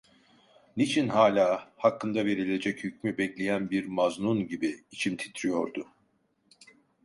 [0.77, 5.87] Niçin hâlâ, hakkında verilecek hükmü bekleyen bir maznun gibi, içim titriyordu?